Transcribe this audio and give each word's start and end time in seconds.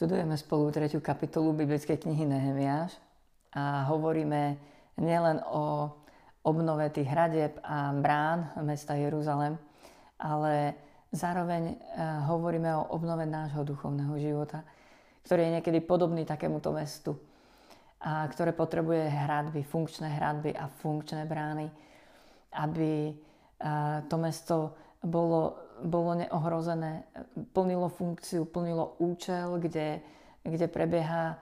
Študujeme 0.00 0.32
spolu 0.40 0.72
tretiu 0.72 1.04
kapitolu 1.04 1.52
biblickej 1.52 2.00
knihy 2.00 2.24
Nehemiáš 2.24 2.96
a 3.52 3.84
hovoríme 3.92 4.56
nielen 4.96 5.44
o 5.44 5.92
obnove 6.40 6.88
tých 6.88 7.04
hradeb 7.04 7.60
a 7.60 7.92
brán 7.92 8.48
mesta 8.64 8.96
Jeruzalem, 8.96 9.60
ale 10.16 10.72
zároveň 11.12 11.62
e, 11.68 11.74
hovoríme 12.32 12.72
o 12.80 12.96
obnove 12.96 13.28
nášho 13.28 13.60
duchovného 13.60 14.16
života, 14.16 14.64
ktorý 15.28 15.44
je 15.44 15.54
niekedy 15.60 15.84
podobný 15.84 16.24
takémuto 16.24 16.72
mestu 16.72 17.20
a 18.00 18.24
ktoré 18.24 18.56
potrebuje 18.56 19.04
hradby, 19.04 19.60
funkčné 19.68 20.16
hradby 20.16 20.56
a 20.56 20.64
funkčné 20.80 21.28
brány, 21.28 21.68
aby 22.56 23.12
e, 23.12 23.14
to 24.08 24.16
mesto 24.16 24.56
bolo 25.00 25.70
bolo 25.84 26.12
neohrozené, 26.14 27.08
plnilo 27.52 27.88
funkciu, 27.88 28.44
plnilo 28.44 29.00
účel, 29.00 29.56
kde, 29.56 30.00
kde 30.44 30.66
prebieha 30.68 31.34
e, 31.34 31.36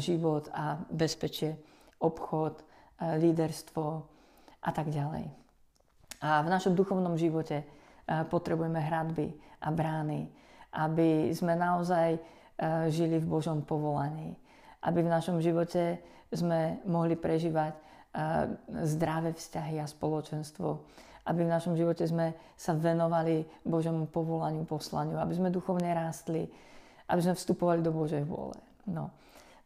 život 0.00 0.48
a 0.52 0.80
bezpečie, 0.88 1.56
obchod, 2.00 2.60
e, 2.60 2.64
líderstvo 3.20 3.86
a 4.64 4.70
tak 4.72 4.88
ďalej. 4.88 5.28
A 6.24 6.40
v 6.40 6.48
našom 6.48 6.72
duchovnom 6.72 7.20
živote 7.20 7.62
e, 7.62 7.66
potrebujeme 8.32 8.80
hradby 8.80 9.36
a 9.60 9.68
brány, 9.68 10.28
aby 10.76 11.32
sme 11.32 11.56
naozaj 11.56 12.20
žili 12.88 13.20
v 13.20 13.28
Božom 13.28 13.60
povolaní. 13.60 14.32
Aby 14.80 15.04
v 15.04 15.12
našom 15.12 15.44
živote 15.44 16.00
sme 16.32 16.80
mohli 16.88 17.12
prežívať 17.12 17.76
zdravé 18.88 19.36
vzťahy 19.36 19.76
a 19.76 19.84
spoločenstvo 19.84 20.80
aby 21.26 21.42
v 21.42 21.52
našom 21.52 21.74
živote 21.74 22.06
sme 22.06 22.38
sa 22.54 22.72
venovali 22.72 23.42
Božomu 23.66 24.06
povolaniu, 24.06 24.62
poslaniu, 24.62 25.18
aby 25.18 25.34
sme 25.34 25.50
duchovne 25.50 25.90
rástli, 25.90 26.46
aby 27.10 27.20
sme 27.20 27.34
vstupovali 27.34 27.82
do 27.82 27.90
Božej 27.90 28.22
vôle. 28.22 28.54
No. 28.86 29.10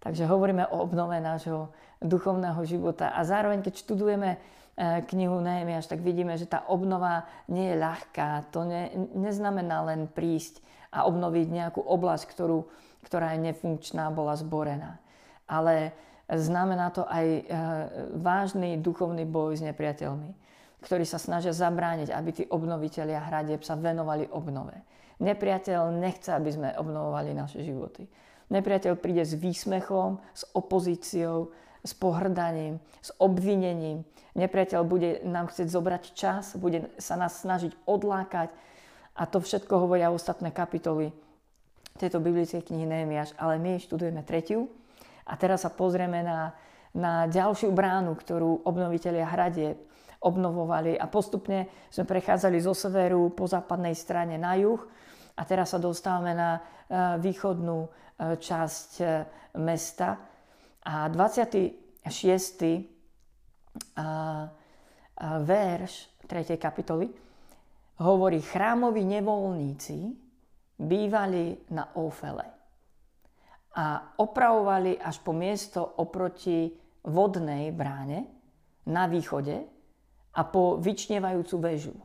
Takže 0.01 0.25
hovoríme 0.25 0.65
o 0.73 0.81
obnove 0.81 1.21
nášho 1.21 1.69
duchovného 2.01 2.65
života 2.65 3.13
a 3.13 3.21
zároveň, 3.29 3.61
keď 3.61 3.85
študujeme 3.85 4.31
eh, 4.33 5.05
knihu 5.13 5.45
Nehemiáš, 5.45 5.93
tak 5.93 6.01
vidíme, 6.01 6.41
že 6.41 6.49
tá 6.49 6.65
obnova 6.65 7.29
nie 7.53 7.69
je 7.69 7.77
ľahká. 7.77 8.49
To 8.57 8.65
ne, 8.65 8.89
neznamená 9.13 9.85
len 9.85 10.09
prísť 10.09 10.65
a 10.89 11.05
obnoviť 11.05 11.47
nejakú 11.53 11.85
oblasť, 11.85 12.25
ktorú, 12.33 12.65
ktorá 13.05 13.37
je 13.37 13.53
nefunkčná, 13.53 14.09
bola 14.09 14.33
zborená. 14.41 14.97
Ale 15.45 15.93
znamená 16.33 16.89
to 16.89 17.05
aj 17.05 17.27
eh, 17.29 17.45
vážny 18.17 18.81
duchovný 18.81 19.29
boj 19.29 19.61
s 19.61 19.63
nepriateľmi 19.69 20.41
ktorí 20.81 21.05
sa 21.05 21.21
snažia 21.21 21.53
zabrániť, 21.53 22.09
aby 22.13 22.31
tí 22.33 22.45
obnovitelia 22.49 23.21
hradieb 23.21 23.61
sa 23.61 23.77
venovali 23.77 24.29
obnove. 24.33 24.77
Nepriateľ 25.21 25.93
nechce, 26.01 26.33
aby 26.33 26.51
sme 26.51 26.69
obnovovali 26.81 27.37
naše 27.37 27.61
životy. 27.61 28.09
Nepriateľ 28.49 28.97
príde 28.97 29.23
s 29.23 29.37
výsmechom, 29.37 30.19
s 30.33 30.49
opozíciou, 30.57 31.53
s 31.85 31.93
pohrdaním, 31.93 32.81
s 33.05 33.13
obvinením. 33.21 34.03
Nepriateľ 34.33 34.81
bude 34.89 35.21
nám 35.29 35.53
chcieť 35.53 35.69
zobrať 35.69 36.03
čas, 36.17 36.57
bude 36.57 36.89
sa 36.97 37.21
nás 37.21 37.45
snažiť 37.45 37.77
odlákať 37.85 38.51
a 39.15 39.29
to 39.29 39.45
všetko 39.45 39.85
hovoria 39.85 40.09
ostatné 40.09 40.49
kapitoly 40.49 41.13
tejto 42.01 42.17
biblickej 42.23 42.65
knihy 42.65 42.89
Nehemiáš, 42.89 43.37
ale 43.37 43.61
my 43.61 43.77
študujeme 43.77 44.25
tretiu 44.25 44.73
a 45.29 45.37
teraz 45.37 45.69
sa 45.69 45.71
pozrieme 45.71 46.25
na, 46.25 46.57
na 46.95 47.31
ďalšiu 47.31 47.71
bránu, 47.71 48.19
ktorú 48.19 48.67
obnovitelia 48.67 49.27
hradieb 49.29 49.79
obnovovali 50.21 51.01
a 51.01 51.09
postupne 51.09 51.89
sme 51.89 52.05
prechádzali 52.05 52.61
zo 52.61 52.77
severu 52.77 53.33
po 53.33 53.49
západnej 53.49 53.97
strane 53.97 54.37
na 54.37 54.53
juh 54.59 54.81
a 55.37 55.43
teraz 55.49 55.73
sa 55.73 55.81
dostávame 55.81 56.37
na 56.37 56.51
e, 56.57 56.61
východnú 57.25 57.89
e, 57.89 57.89
časť 58.37 58.91
e, 59.01 59.05
mesta. 59.57 60.21
A 60.85 61.09
26. 61.09 61.77
verš 65.45 65.93
3. 66.25 66.57
kapitoly 66.57 67.07
hovorí, 68.01 68.41
chrámoví 68.41 69.05
nevolníci 69.05 70.17
bývali 70.81 71.69
na 71.77 71.93
Ofele 72.01 72.61
a 73.77 74.17
opravovali 74.19 74.99
až 74.99 75.21
po 75.23 75.31
miesto 75.37 75.85
oproti 76.01 76.73
vodnej 77.05 77.73
bráne 77.73 78.29
na 78.89 79.07
východe, 79.09 79.67
a 80.31 80.47
po 80.47 80.79
vyčnevajúcu 80.79 81.57
väžu. 81.59 81.97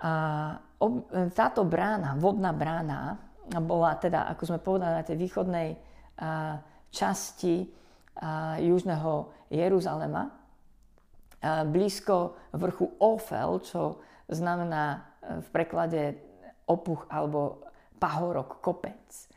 A 0.00 0.12
táto 1.36 1.62
brána, 1.68 2.16
vodná 2.16 2.56
brána, 2.56 3.20
bola 3.60 3.94
teda, 4.00 4.32
ako 4.32 4.42
sme 4.48 4.58
povedali, 4.64 4.96
na 4.96 5.04
tej 5.04 5.20
východnej 5.20 5.68
časti 6.88 7.68
južného 8.64 9.12
Jeruzalema, 9.52 10.24
blízko 11.68 12.48
vrchu 12.56 12.96
Ofel, 12.96 13.60
čo 13.60 14.00
znamená 14.32 15.04
v 15.20 15.48
preklade 15.52 16.16
opuch 16.64 17.06
alebo 17.12 17.68
pahorok, 18.00 18.64
kopec. 18.64 19.28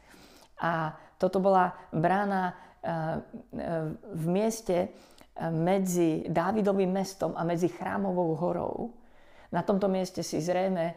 A 0.63 0.96
toto 1.19 1.44
bola 1.44 1.75
brána 1.91 2.64
v 4.13 4.25
mieste, 4.29 4.94
medzi 5.51 6.23
Dávidovým 6.31 6.96
mestom 6.96 7.35
a 7.35 7.44
medzi 7.44 7.68
Chrámovou 7.68 8.40
horou. 8.40 8.96
Na 9.51 9.68
tomto 9.68 9.91
mieste 9.91 10.23
si 10.23 10.40
zrejme 10.40 10.85
e, 10.88 10.94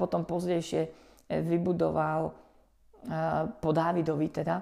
potom 0.00 0.24
pozdejšie 0.24 0.82
e, 0.82 0.90
vybudoval 1.44 2.32
po 3.62 3.70
Dávidovi 3.70 4.28
teda 4.34 4.58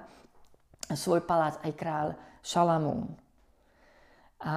svoj 0.93 1.25
palác 1.25 1.57
aj 1.65 1.71
kráľ 1.73 2.07
Šalamún. 2.45 3.09
A 4.45 4.53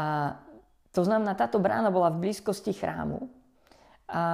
to 0.93 1.01
znamená, 1.09 1.33
táto 1.33 1.57
brána 1.57 1.89
bola 1.89 2.13
v 2.13 2.29
blízkosti 2.29 2.77
chrámu 2.77 3.33
a 4.09 4.25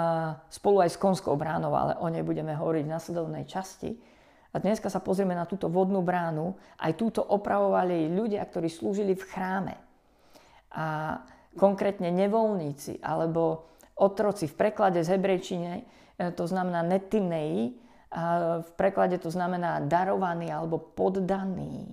spolu 0.51 0.83
aj 0.83 0.91
s 0.95 0.99
Konskou 0.99 1.39
bránou, 1.39 1.71
ale 1.75 1.95
o 2.03 2.06
nej 2.11 2.27
budeme 2.27 2.55
hovoriť 2.55 2.83
v 2.87 2.95
nasledovnej 2.95 3.45
časti. 3.47 3.95
A 4.54 4.62
dneska 4.62 4.87
sa 4.87 5.03
pozrieme 5.03 5.34
na 5.34 5.50
túto 5.50 5.66
vodnú 5.66 5.98
bránu. 5.98 6.54
Aj 6.78 6.94
túto 6.94 7.19
opravovali 7.26 8.06
ľudia, 8.15 8.47
ktorí 8.47 8.70
slúžili 8.70 9.19
v 9.19 9.26
chráme 9.26 9.75
a 10.75 11.19
konkrétne 11.54 12.10
nevolníci 12.10 12.98
alebo 13.03 13.70
otroci 13.98 14.50
v 14.50 14.54
preklade 14.59 15.03
z 15.06 15.14
hebrejčine 15.14 15.72
e, 15.78 15.82
to 16.34 16.50
znamená 16.50 16.82
netinei, 16.82 17.78
a 18.14 18.62
v 18.62 18.70
preklade 18.78 19.19
to 19.19 19.26
znamená 19.26 19.82
darovaný 19.82 20.47
alebo 20.47 20.78
poddaný. 20.78 21.91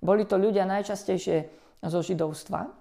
Boli 0.00 0.24
to 0.24 0.40
ľudia 0.40 0.64
najčastejšie 0.64 1.36
zo 1.84 2.00
židovstva, 2.00 2.72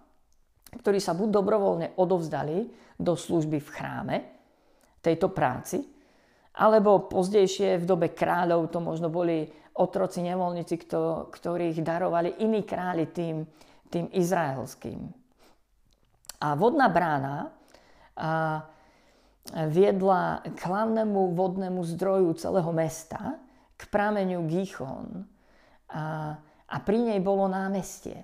ktorí 0.80 1.04
sa 1.04 1.12
buď 1.12 1.28
dobrovoľne 1.36 1.88
odovzdali 2.00 2.72
do 2.96 3.20
služby 3.20 3.60
v 3.60 3.70
chráme, 3.76 4.18
tejto 5.04 5.36
práci, 5.36 5.84
alebo 6.52 7.08
pozdejšie 7.08 7.80
v 7.80 7.86
dobe 7.88 8.12
kráľov 8.12 8.72
to 8.72 8.84
možno 8.84 9.08
boli 9.08 9.48
otroci, 9.80 10.20
nevoľníci, 10.28 10.76
ktorých 11.32 11.80
darovali 11.80 12.44
iní 12.44 12.68
králi 12.68 13.08
tým, 13.08 13.48
tým 13.88 14.12
izraelským. 14.12 15.00
A 16.42 16.58
vodná 16.58 16.92
brána 16.92 17.54
a 18.18 18.66
viedla 19.72 20.44
k 20.44 20.60
hlavnému 20.60 21.34
vodnému 21.34 21.82
zdroju 21.96 22.36
celého 22.38 22.72
mesta, 22.76 23.40
k 23.80 23.82
prameniu 23.90 24.46
Gichon. 24.46 25.26
A, 25.90 26.36
a 26.68 26.76
pri 26.84 26.98
nej 27.02 27.20
bolo 27.24 27.50
námestie, 27.50 28.22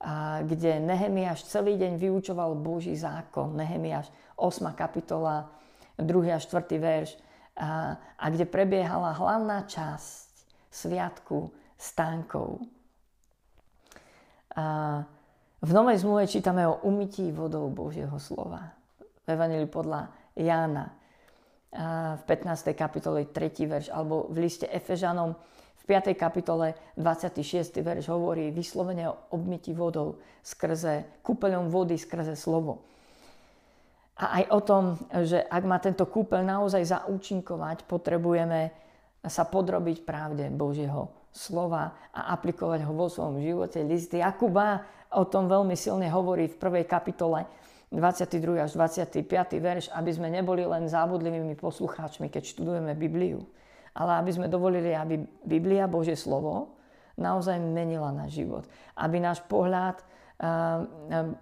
a, 0.00 0.40
kde 0.46 0.80
Nehemiáš 0.80 1.44
celý 1.50 1.76
deň 1.76 1.98
vyučoval 1.98 2.56
Boží 2.56 2.94
zákon. 2.96 3.52
Nehemiáš 3.58 4.08
8. 4.38 4.72
kapitola, 4.72 5.57
2. 5.98 6.34
a 6.34 6.38
4. 6.38 6.78
verš. 6.78 7.18
A, 7.58 7.98
a 7.98 8.24
kde 8.30 8.46
prebiehala 8.46 9.12
hlavná 9.18 9.66
časť 9.66 10.30
sviatku 10.70 11.50
stánkov. 11.74 12.62
A, 14.54 15.02
v 15.58 15.70
Novej 15.74 16.06
zmluve 16.06 16.30
čítame 16.30 16.62
o 16.70 16.78
umytí 16.86 17.34
vodou 17.34 17.66
Božieho 17.66 18.14
slova. 18.22 18.78
V 19.26 19.28
Evangelii 19.34 19.66
podľa 19.66 20.06
Jána 20.38 20.94
v 22.16 22.22
15. 22.24 22.72
kapitole 22.72 23.28
3. 23.28 23.68
verš 23.68 23.86
alebo 23.92 24.30
v 24.32 24.48
liste 24.48 24.64
Efežanom 24.70 25.36
v 25.78 25.82
5. 25.84 26.16
kapitole 26.16 26.72
26. 26.96 27.84
verš 27.84 28.08
hovorí 28.08 28.48
vyslovene 28.48 29.08
o 29.12 29.36
obmytí 29.36 29.76
vodou 29.76 30.16
skrze 30.40 31.20
kúpeľom 31.20 31.68
vody 31.68 32.00
skrze 32.00 32.36
slovo. 32.40 32.88
A 34.18 34.42
aj 34.42 34.44
o 34.50 34.60
tom, 34.66 34.84
že 35.22 35.38
ak 35.46 35.62
má 35.62 35.78
tento 35.78 36.02
kúpeľ 36.02 36.42
naozaj 36.42 36.82
zaúčinkovať, 36.90 37.86
potrebujeme 37.86 38.74
sa 39.22 39.46
podrobiť 39.46 40.02
pravde 40.02 40.50
Božieho 40.50 41.10
slova 41.30 41.94
a 42.10 42.34
aplikovať 42.34 42.82
ho 42.82 42.92
vo 42.98 43.06
svojom 43.06 43.38
živote. 43.38 43.86
List 43.86 44.10
Jakuba 44.10 44.82
o 45.14 45.22
tom 45.22 45.46
veľmi 45.46 45.78
silne 45.78 46.10
hovorí 46.10 46.50
v 46.50 46.56
prvej 46.58 46.84
kapitole 46.90 47.46
22. 47.94 48.58
až 48.58 48.74
25. 48.74 49.22
verš, 49.62 49.84
aby 49.94 50.10
sme 50.12 50.28
neboli 50.28 50.66
len 50.66 50.90
zábudlivými 50.90 51.56
poslucháčmi, 51.56 52.28
keď 52.28 52.42
študujeme 52.42 52.92
Bibliu, 52.98 53.46
ale 53.94 54.18
aby 54.20 54.30
sme 54.34 54.46
dovolili, 54.50 54.92
aby 54.92 55.24
Biblia, 55.46 55.88
Božie 55.88 56.18
slovo, 56.18 56.74
naozaj 57.16 57.56
menila 57.56 58.12
náš 58.12 58.36
život. 58.44 58.66
Aby 58.98 59.22
náš 59.22 59.40
pohľad 59.46 60.02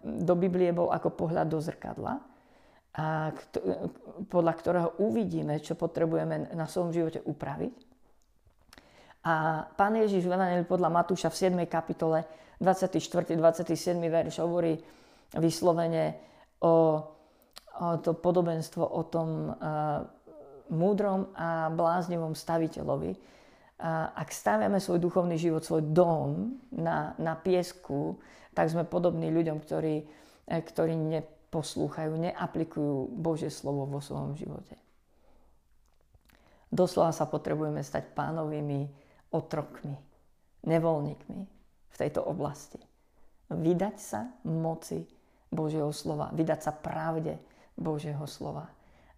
do 0.01 0.35
Biblie 0.39 0.71
bol 0.71 0.89
ako 0.95 1.13
pohľad 1.13 1.51
do 1.51 1.59
zrkadla, 1.61 2.23
a 2.97 3.29
podľa 4.33 4.53
ktorého 4.57 4.89
uvidíme, 5.05 5.61
čo 5.61 5.77
potrebujeme 5.77 6.49
na 6.57 6.65
svojom 6.65 6.97
živote 6.97 7.21
upraviť. 7.21 7.77
A 9.27 9.67
pán 9.77 10.01
Ježiš 10.01 10.25
v 10.25 10.33
Evangelii 10.33 10.65
podľa 10.65 10.89
Matúša 10.89 11.29
v 11.29 11.37
7. 11.61 11.69
kapitole 11.69 12.25
24. 12.57 13.37
27. 13.37 14.01
verš 14.01 14.41
hovorí 14.41 14.81
vyslovene 15.37 16.17
o, 16.65 17.05
o 17.77 17.89
to 18.01 18.17
podobenstvo 18.17 18.81
o 18.81 19.03
tom 19.05 19.53
uh, 19.53 20.07
múdrom 20.73 21.29
a 21.37 21.69
bláznivom 21.69 22.33
staviteľovi. 22.33 23.13
A 23.77 24.17
ak 24.17 24.33
staviame 24.33 24.81
svoj 24.81 25.05
duchovný 25.05 25.37
život, 25.37 25.61
svoj 25.61 25.85
dom 25.93 26.57
na, 26.73 27.13
na 27.21 27.37
piesku, 27.37 28.17
tak 28.57 28.73
sme 28.73 28.89
podobní 28.89 29.29
ľuďom, 29.29 29.61
ktorí, 29.61 29.97
eh, 30.49 30.63
ktorí 30.65 30.97
neposlúchajú, 31.57 32.21
neaplikujú 32.21 33.17
Božie 33.17 33.49
slovo 33.49 33.89
vo 33.89 34.05
svojom 34.05 34.37
živote. 34.37 34.77
Doslova 36.69 37.17
sa 37.17 37.25
potrebujeme 37.25 37.81
stať 37.81 38.13
pánovými 38.13 38.93
otrokmi, 39.33 39.97
nevoľníkmi 40.69 41.41
v 41.89 41.97
tejto 41.97 42.21
oblasti. 42.29 42.77
Vydať 43.49 43.97
sa 43.97 44.29
moci 44.45 45.09
Božieho 45.49 45.89
slova, 45.97 46.29
vydať 46.37 46.61
sa 46.61 46.77
pravde 46.77 47.41
Božieho 47.73 48.29
slova 48.29 48.69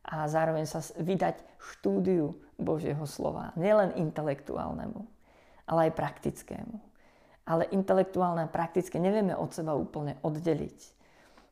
a 0.07 0.31
zároveň 0.31 0.63
sa 0.71 0.79
vydať 0.95 1.43
štúdiu 1.59 2.39
Božieho 2.55 3.03
slova. 3.03 3.51
Nielen 3.59 3.99
intelektuálnemu, 3.99 5.03
ale 5.67 5.91
aj 5.91 5.99
praktickému 5.99 6.79
ale 7.49 7.65
intelektuálne 7.73 8.45
a 8.45 8.53
praktické 8.53 9.01
nevieme 9.01 9.33
od 9.33 9.49
seba 9.49 9.73
úplne 9.73 10.21
oddeliť. 10.21 10.98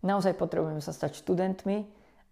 Naozaj 0.05 0.37
potrebujeme 0.37 0.83
sa 0.85 0.93
stať 0.93 1.21
študentmi 1.21 1.87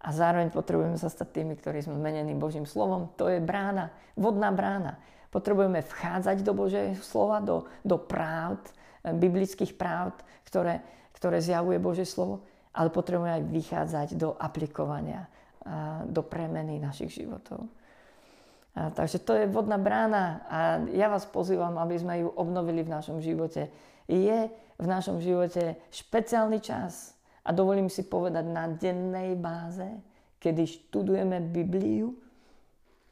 a 0.05 0.09
zároveň 0.13 0.53
potrebujeme 0.53 0.97
sa 1.01 1.09
stať 1.09 1.41
tými, 1.41 1.57
ktorí 1.57 1.81
sme 1.81 1.97
menení 1.97 2.37
Božím 2.37 2.69
slovom. 2.69 3.09
To 3.17 3.29
je 3.29 3.41
brána, 3.41 3.89
vodná 4.13 4.53
brána. 4.53 5.01
Potrebujeme 5.33 5.81
vchádzať 5.81 6.45
do 6.45 6.53
Božieho 6.53 6.95
slova, 7.01 7.41
do, 7.41 7.65
do 7.81 7.97
pravd, 7.97 8.61
eh, 8.69 9.11
biblických 9.11 9.73
pravd, 9.73 10.21
ktoré, 10.45 10.85
ktoré 11.17 11.41
zjavuje 11.41 11.81
Božie 11.81 12.05
slovo, 12.05 12.45
ale 12.75 12.91
potrebujeme 12.91 13.39
aj 13.39 13.43
vychádzať 13.49 14.07
do 14.19 14.35
aplikovania, 14.35 15.31
do 16.05 16.21
premeny 16.21 16.77
našich 16.77 17.09
životov. 17.09 17.65
A, 18.75 18.91
takže 18.91 19.23
to 19.23 19.33
je 19.33 19.47
vodná 19.47 19.79
brána 19.79 20.43
a 20.51 20.59
ja 20.91 21.07
vás 21.07 21.23
pozývam, 21.23 21.79
aby 21.79 21.95
sme 21.95 22.15
ju 22.21 22.29
obnovili 22.35 22.83
v 22.83 22.91
našom 22.91 23.23
živote. 23.23 23.71
Je 24.05 24.51
v 24.75 24.85
našom 24.85 25.23
živote 25.23 25.79
špeciálny 25.95 26.59
čas 26.59 27.14
a 27.45 27.49
dovolím 27.53 27.87
si 27.87 28.03
povedať 28.03 28.45
na 28.49 28.65
dennej 28.67 29.37
báze, 29.37 29.85
kedy 30.41 30.65
študujeme 30.65 31.41
Bibliu, 31.53 32.17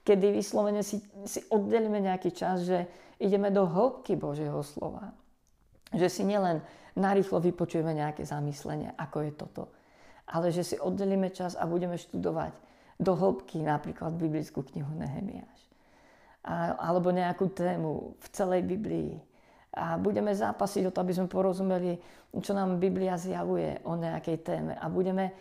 kedy 0.01 0.33
vyslovene 0.33 0.81
si, 0.81 0.99
si 1.23 1.39
oddelíme 1.47 2.01
nejaký 2.01 2.33
čas, 2.33 2.65
že 2.65 2.89
ideme 3.21 3.53
do 3.53 3.63
hĺbky 3.69 4.17
Božieho 4.17 4.59
slova. 4.65 5.13
Že 5.93 6.07
si 6.09 6.23
nielen 6.25 6.65
narýchlo 6.97 7.39
vypočujeme 7.39 7.93
nejaké 7.93 8.25
zamyslenie, 8.25 8.91
ako 8.97 9.17
je 9.23 9.31
toto, 9.33 9.63
ale 10.29 10.49
že 10.49 10.65
si 10.65 10.75
oddelíme 10.81 11.29
čas 11.29 11.53
a 11.53 11.69
budeme 11.69 11.97
študovať 11.97 12.53
do 12.97 13.13
hĺbky 13.13 13.61
napríklad 13.61 14.17
biblickú 14.17 14.65
knihu 14.73 14.93
Nehemia 14.97 15.45
alebo 16.77 17.15
nejakú 17.15 17.55
tému 17.55 18.19
v 18.19 18.27
celej 18.35 18.67
Biblii. 18.67 19.15
A 19.73 19.97
budeme 19.97 20.29
zápasiť 20.37 20.89
o 20.89 20.93
to, 20.93 21.01
aby 21.01 21.13
sme 21.17 21.25
porozumeli, 21.25 21.97
čo 22.37 22.53
nám 22.53 22.77
Biblia 22.77 23.17
zjavuje 23.17 23.81
o 23.89 23.97
nejakej 23.97 24.37
téme. 24.45 24.73
A 24.77 24.85
budeme 24.85 25.29
e, 25.29 25.33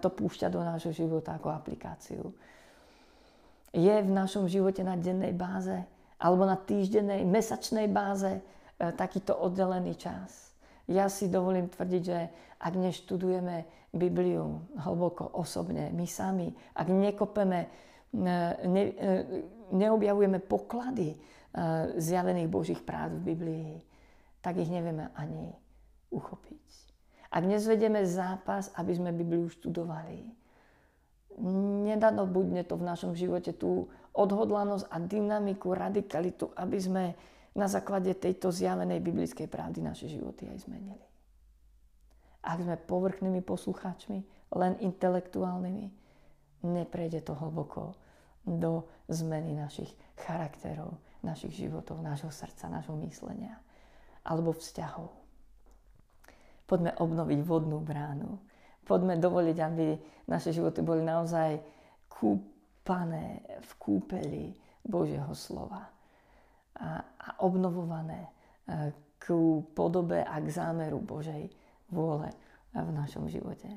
to 0.00 0.08
púšťať 0.08 0.50
do 0.52 0.64
nášho 0.64 0.96
života 0.96 1.36
ako 1.36 1.52
aplikáciu. 1.52 2.24
Je 3.74 3.94
v 4.00 4.10
našom 4.10 4.48
živote 4.48 4.80
na 4.80 4.96
dennej 4.96 5.36
báze 5.36 5.76
alebo 6.16 6.48
na 6.48 6.56
týždennej, 6.56 7.26
mesačnej 7.28 7.84
báze 7.84 8.32
e, 8.32 8.40
takýto 8.96 9.36
oddelený 9.36 10.00
čas. 10.00 10.56
Ja 10.88 11.12
si 11.12 11.28
dovolím 11.28 11.68
tvrdiť, 11.68 12.02
že 12.04 12.18
ak 12.64 12.72
neštudujeme 12.80 13.56
Bibliu 13.92 14.64
hlboko, 14.80 15.36
osobne, 15.36 15.92
my 15.92 16.08
sami, 16.08 16.48
ak 16.74 16.88
nekopeme 16.88 17.60
ne, 18.14 18.38
e, 18.64 19.14
neobjavujeme 19.74 20.38
poklady 20.44 21.12
zjavených 21.96 22.50
Božích 22.50 22.82
práv 22.82 23.14
v 23.18 23.34
Biblii, 23.34 23.72
tak 24.42 24.58
ich 24.58 24.68
nevieme 24.68 25.14
ani 25.14 25.54
uchopiť. 26.10 26.66
Ak 27.34 27.42
nezvedieme 27.42 28.06
zápas, 28.06 28.70
aby 28.78 28.92
sme 28.94 29.10
Bibliu 29.10 29.50
študovali, 29.50 30.22
nenadobudne 31.82 32.62
to 32.62 32.78
v 32.78 32.86
našom 32.86 33.18
živote 33.18 33.50
tú 33.54 33.90
odhodlanosť 34.14 34.86
a 34.86 34.96
dynamiku, 35.02 35.74
radikalitu, 35.74 36.54
aby 36.54 36.78
sme 36.78 37.04
na 37.54 37.66
základe 37.66 38.14
tejto 38.14 38.54
zjavenej 38.54 39.02
biblickej 39.02 39.46
pravdy 39.50 39.82
naše 39.82 40.06
životy 40.06 40.46
aj 40.50 40.66
zmenili. 40.66 41.06
Ak 42.44 42.62
sme 42.62 42.78
povrchnými 42.78 43.42
poslucháčmi, 43.42 44.18
len 44.54 44.72
intelektuálnymi, 44.78 45.86
neprejde 46.66 47.26
to 47.26 47.34
hlboko 47.34 47.98
do 48.46 48.86
zmeny 49.10 49.56
našich 49.56 49.90
charakterov, 50.14 50.94
našich 51.24 51.66
životov, 51.66 52.04
nášho 52.04 52.28
srdca, 52.28 52.68
nášho 52.68 52.94
myslenia 53.02 53.56
alebo 54.24 54.56
vzťahov. 54.56 55.12
Poďme 56.64 56.96
obnoviť 56.96 57.40
vodnú 57.44 57.80
bránu. 57.80 58.40
Poďme 58.84 59.20
dovoliť, 59.20 59.56
aby 59.60 59.86
naše 60.28 60.52
životy 60.52 60.80
boli 60.80 61.04
naozaj 61.04 61.60
kúpané 62.08 63.44
v 63.60 63.70
kúpeli 63.76 64.44
Božieho 64.84 65.32
slova 65.32 65.88
a, 66.76 67.00
a 67.00 67.28
obnovované 67.40 68.28
e, 68.28 68.30
k 69.16 69.32
podobe 69.72 70.20
a 70.20 70.36
k 70.40 70.48
zámeru 70.52 71.00
Božej 71.00 71.48
vôle 71.88 72.28
v 72.76 72.90
našom 72.92 73.24
živote. 73.30 73.72